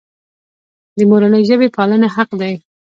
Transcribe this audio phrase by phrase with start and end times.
[0.97, 2.53] د مورنۍ ژبې پالنه حق دی.